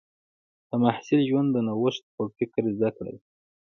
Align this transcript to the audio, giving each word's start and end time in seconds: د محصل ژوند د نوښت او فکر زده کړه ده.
د 0.69 0.71
محصل 0.83 1.19
ژوند 1.29 1.49
د 1.51 1.57
نوښت 1.67 2.03
او 2.17 2.23
فکر 2.37 2.63
زده 2.75 2.89
کړه 2.95 3.11
ده. 3.15 3.21